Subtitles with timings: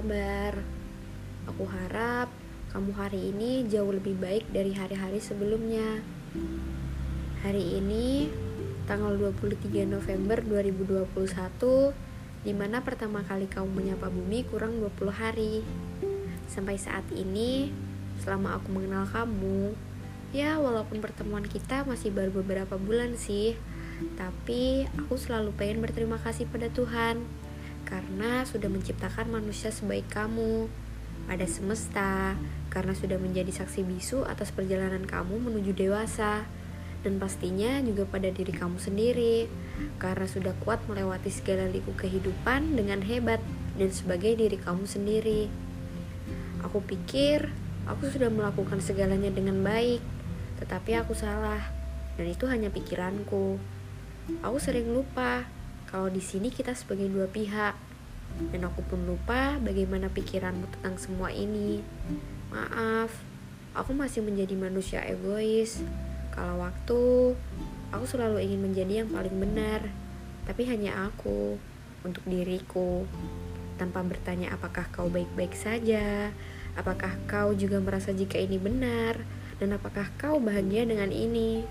[0.00, 0.56] kabar?
[1.44, 2.32] Aku harap
[2.72, 6.00] kamu hari ini jauh lebih baik dari hari-hari sebelumnya.
[7.44, 8.32] Hari ini
[8.88, 11.92] tanggal 23 November 2021
[12.48, 15.60] di mana pertama kali kamu menyapa bumi kurang 20 hari.
[16.48, 17.68] Sampai saat ini,
[18.24, 19.76] selama aku mengenal kamu,
[20.32, 23.52] ya walaupun pertemuan kita masih baru beberapa bulan sih,
[24.16, 27.20] tapi aku selalu pengen berterima kasih pada Tuhan
[27.90, 30.70] karena sudah menciptakan manusia sebaik kamu
[31.26, 32.38] pada semesta
[32.70, 36.46] karena sudah menjadi saksi bisu atas perjalanan kamu menuju dewasa
[37.02, 39.50] dan pastinya juga pada diri kamu sendiri
[39.98, 43.42] karena sudah kuat melewati segala liku kehidupan dengan hebat
[43.74, 45.48] dan sebagai diri kamu sendiri.
[46.60, 47.48] Aku pikir
[47.88, 50.04] aku sudah melakukan segalanya dengan baik,
[50.60, 51.72] tetapi aku salah
[52.20, 53.56] dan itu hanya pikiranku.
[54.44, 55.48] Aku sering lupa
[55.90, 57.74] kalau di sini kita sebagai dua pihak
[58.54, 61.82] dan aku pun lupa bagaimana pikiranmu tentang semua ini.
[62.54, 63.10] Maaf,
[63.74, 65.82] aku masih menjadi manusia egois
[66.30, 67.34] kalau waktu,
[67.90, 69.82] aku selalu ingin menjadi yang paling benar,
[70.46, 71.58] tapi hanya aku,
[72.06, 73.04] untuk diriku.
[73.76, 76.30] Tanpa bertanya apakah kau baik-baik saja,
[76.78, 79.18] apakah kau juga merasa jika ini benar,
[79.58, 81.66] dan apakah kau bahagia dengan ini.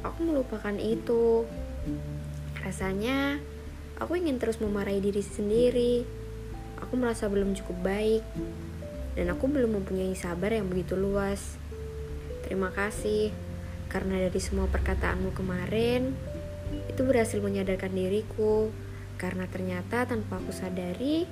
[0.00, 1.44] Aku melupakan itu.
[2.64, 3.44] Rasanya,
[4.00, 6.08] aku ingin terus memarahi diri sendiri.
[6.80, 8.24] Aku merasa belum cukup baik,
[9.14, 11.60] dan aku belum mempunyai sabar yang begitu luas.
[12.44, 13.30] Terima kasih
[13.92, 16.16] karena dari semua perkataanmu kemarin,
[16.88, 18.72] itu berhasil menyadarkan diriku.
[19.14, 21.22] Karena ternyata tanpa aku sadari,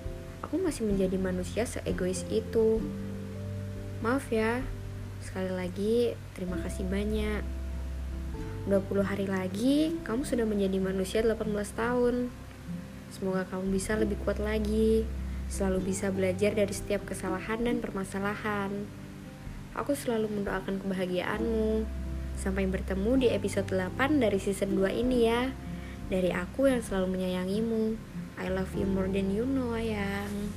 [0.44, 2.78] aku masih menjadi manusia seegois itu.
[4.04, 4.62] Maaf ya,
[5.18, 7.61] sekali lagi terima kasih banyak.
[8.62, 12.30] 20 hari lagi, kamu sudah menjadi manusia 18 tahun.
[13.10, 15.02] Semoga kamu bisa lebih kuat lagi,
[15.50, 18.70] selalu bisa belajar dari setiap kesalahan dan permasalahan.
[19.74, 21.88] Aku selalu mendoakan kebahagiaanmu.
[22.38, 25.50] Sampai bertemu di episode 8 dari season 2 ini ya.
[26.06, 27.98] Dari aku yang selalu menyayangimu.
[28.38, 30.54] I love you more than you know, ayang.